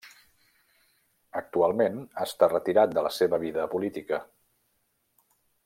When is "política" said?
3.75-4.21